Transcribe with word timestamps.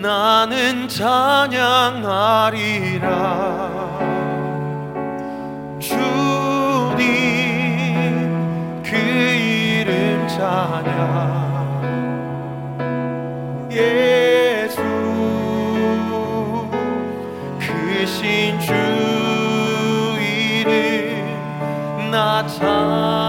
나는 0.00 0.88
찬양하리라. 0.88 1.56
주님 5.80 7.02
그 8.82 8.94
이름 8.96 10.28
찬양. 10.28 11.46
예수 13.70 14.80
그신 17.58 18.58
주 18.60 18.72
이름 20.20 22.10
나 22.10 22.46
찬 22.46 23.25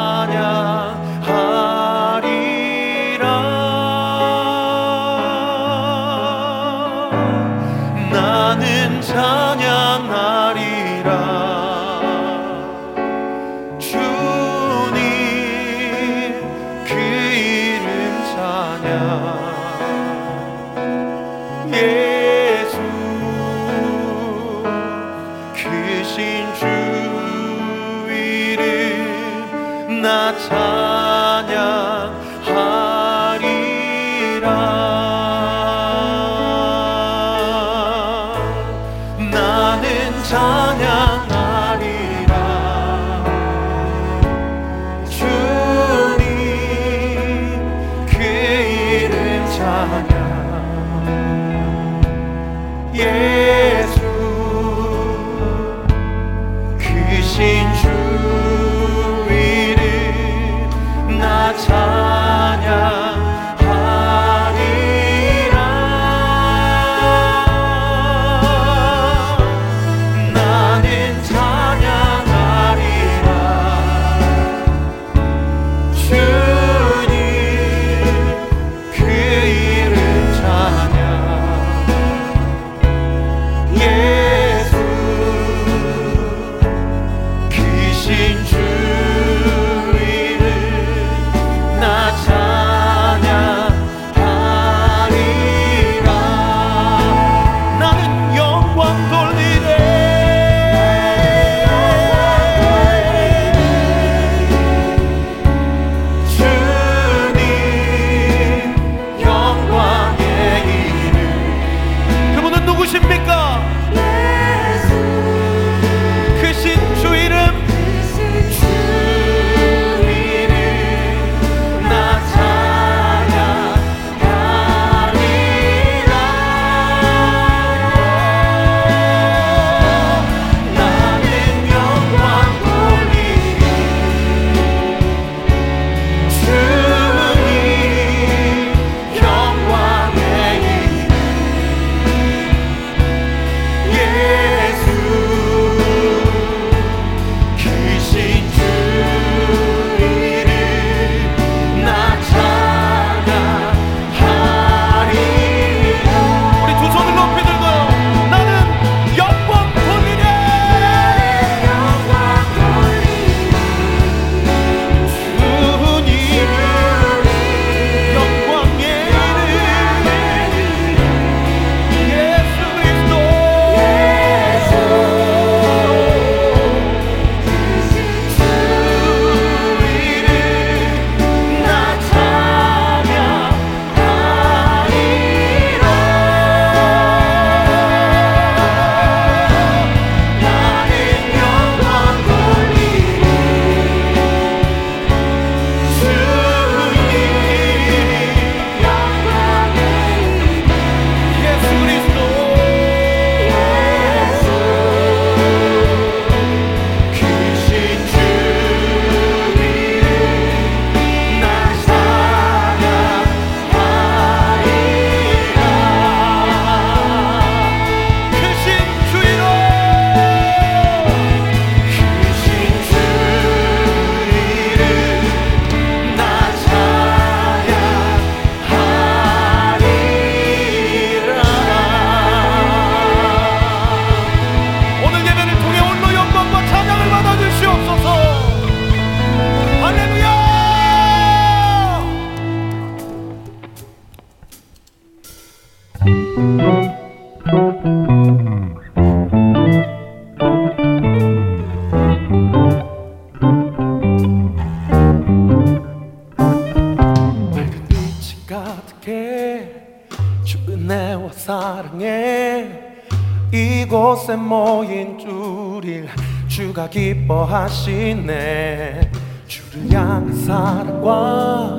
기뻐하시네. 267.28 269.12
주를 269.48 269.92
향한 269.92 270.34
사랑과 270.34 271.74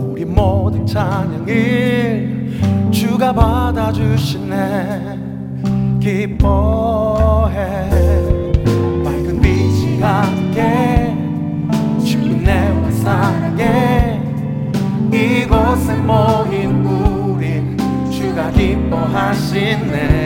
우리 0.00 0.24
모든 0.24 0.84
찬양을 0.84 2.58
주가 2.90 3.32
받아주시네. 3.32 5.18
기뻐해. 6.00 7.88
맑은 9.04 9.40
빛이 9.40 10.00
함께 10.00 11.16
주님 12.04 12.42
내와 12.42 12.90
사랑해. 12.90 14.20
이곳에 15.12 15.94
모인 15.94 16.84
우린 16.84 17.78
주가 18.10 18.50
기뻐하시네. 18.50 20.23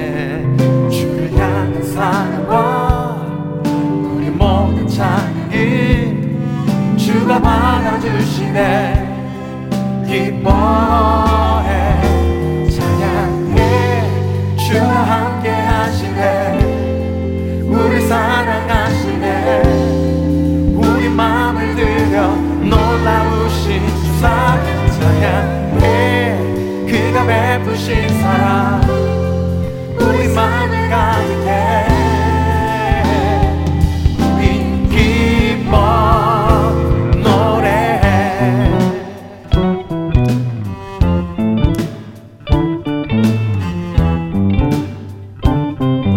주시네 8.17 9.07
기뻐 10.07 11.28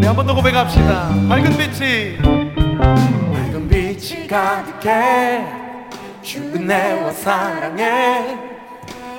우리 0.02 0.08
한 0.08 0.16
번 0.16 0.26
더 0.26 0.34
고백합시다. 0.34 1.10
밝은 1.30 1.56
빛이 1.58 2.18
맑은 2.18 3.70
빛이 3.70 4.26
가득해 4.28 5.46
주은혜와 6.24 7.12
사랑해 7.12 8.36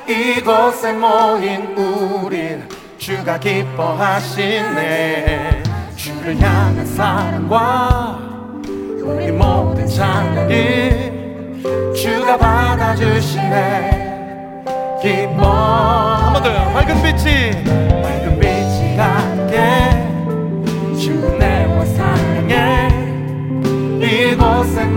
이곳에 0.08 0.92
모인 0.92 1.76
우린 1.76 2.68
주가 2.98 3.38
기뻐하시네 3.38 4.72
주를 5.94 6.40
향한 6.40 6.84
사랑과 6.84 8.18
우리 9.04 9.30
모든 9.30 9.86
찬양이 9.86 11.12
주가 11.94 12.36
받아주시네 12.36 14.00
기뻐 15.00 15.46
한 15.46 16.32
번 16.32 16.42
더요. 16.42 16.72
밝은 16.74 17.02
빛이 17.02 18.01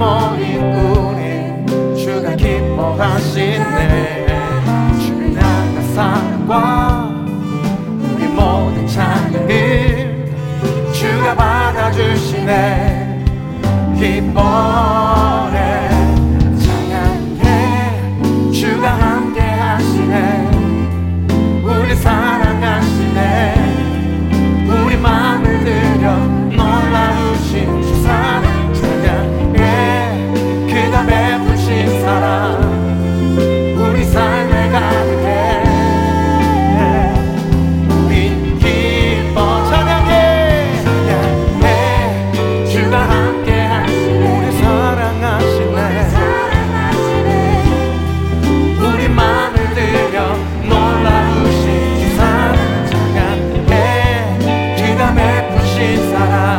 모인 0.05 0.61
우리 0.61 2.03
주가 2.03 2.35
기뻐하시 2.35 3.64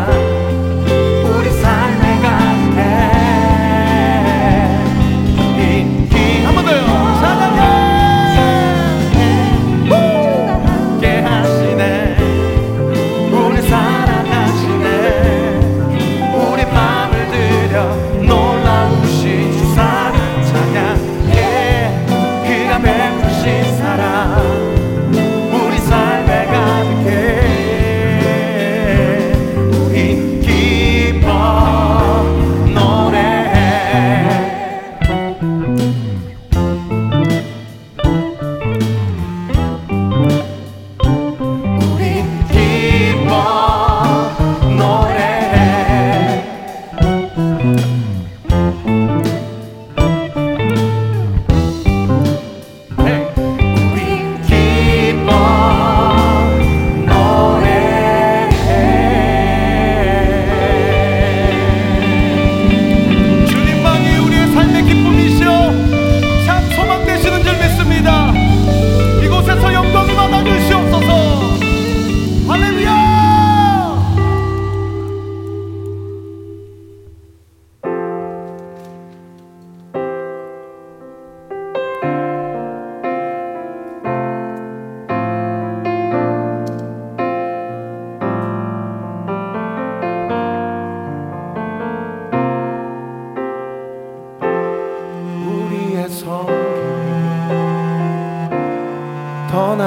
lugar. 0.04 0.25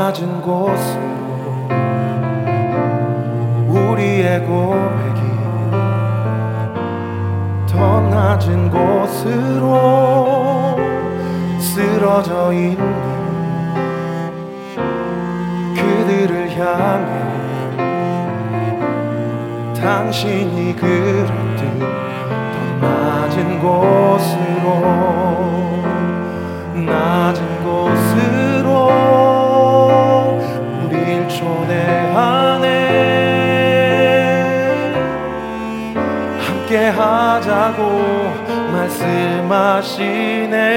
낮은 0.10 0.42
곳으로 0.42 1.70
우리의 3.68 4.40
고백이 4.44 5.22
더 7.68 8.02
낮은 8.10 8.72
곳으로 8.72 9.76
쓰러져 11.60 12.52
있는 12.54 12.80
그들을 15.76 16.58
향해 16.58 17.14
당신이 19.80 20.76
그렇듯 20.76 21.80
더 22.82 22.88
낮은 22.88 23.60
곳으로 23.60 25.19
하시네 39.80 40.69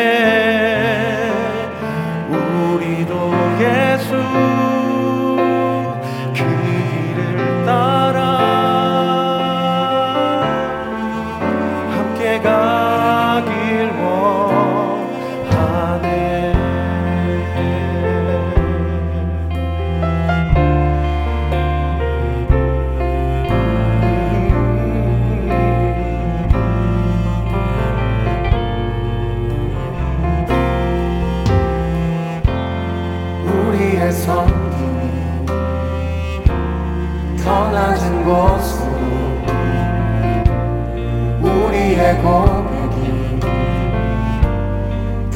고백이 42.20 43.40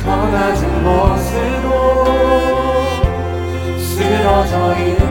커다진 0.02 0.84
모습으로 0.84 1.70
쓰러져 3.78 4.76
있는 4.78 5.02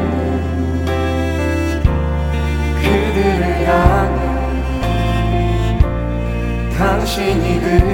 그들을 2.82 3.42
향해 3.68 4.20
당신이 6.78 7.60
그 7.62 7.85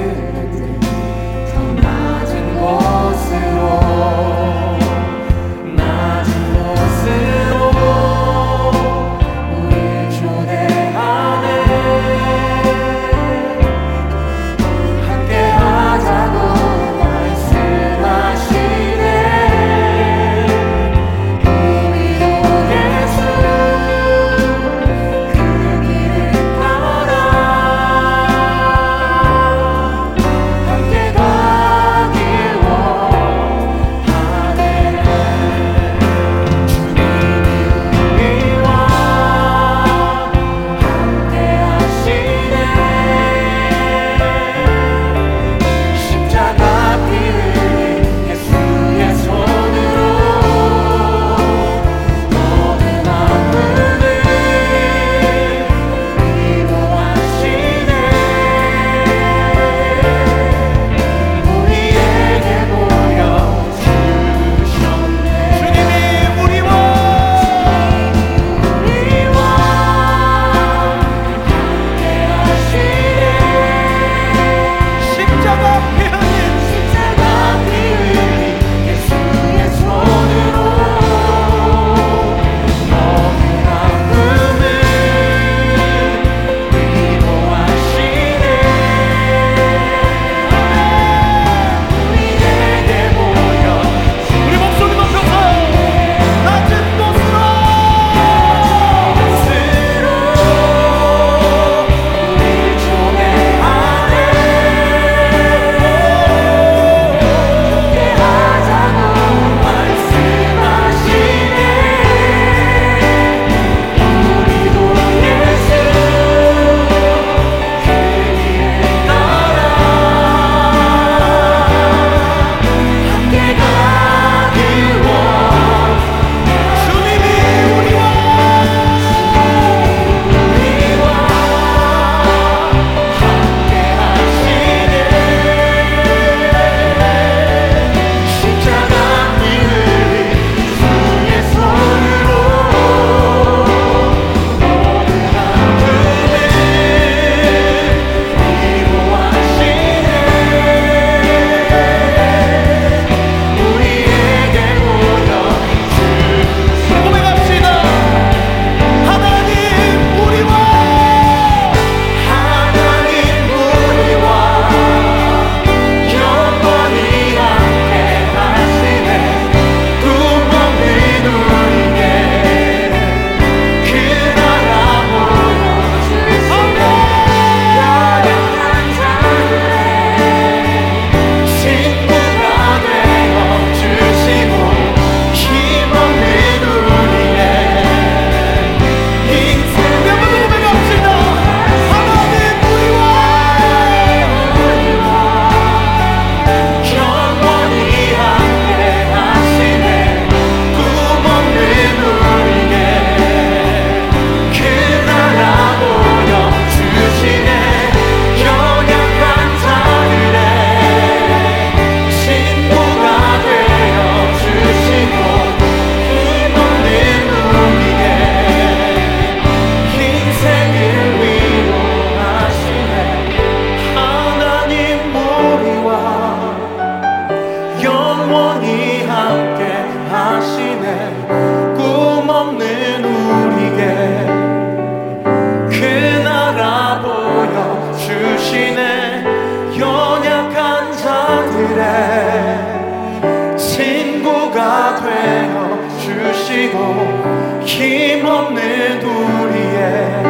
힘없는 247.82 249.02
우리의 249.02 250.22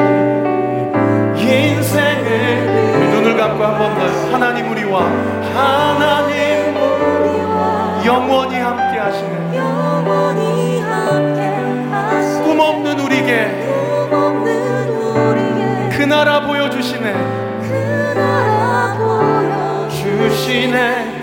인생을 1.36 2.26
우리 2.96 3.08
눈을 3.08 3.36
감고 3.36 3.62
한 3.64 3.78
번 3.78 3.94
더 3.94 4.00
하나님 4.32 4.70
우리와. 4.70 5.02
하나님 5.54 6.74
우리와 6.76 8.02
영원히 8.06 8.56
함께 8.56 8.98
하시네. 8.98 9.56
영원히 9.56 10.80
함께 10.80 11.40
하시네. 11.92 12.42
꿈없는 12.44 12.98
우리에게. 13.00 13.30
꿈없는 14.10 14.88
우리에게 14.88 15.96
그 15.96 16.02
나라 16.04 16.40
보여주시네. 16.40 17.12
그 17.12 18.12
나라 18.16 18.96
보여주시네. 19.90 21.20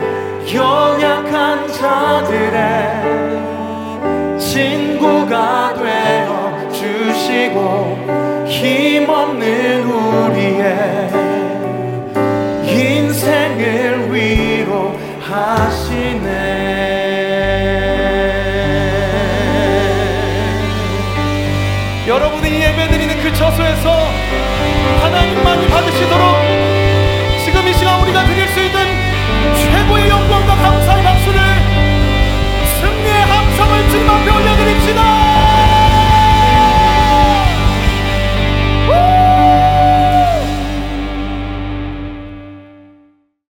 영약한 0.53 1.67
자들의 1.67 2.59
음. 3.03 4.38
친구가 4.39 5.68
주시고 7.29 8.45
힘없는 8.48 9.83
우리의 9.83 11.09
인생을 12.65 14.12
위로하시네. 14.12 14.79
여러분이 22.07 22.62
예배드리는 22.62 23.21
그 23.21 23.31
처소에서 23.36 23.91
하나님만이 25.01 25.67
받으시도록 25.67 26.68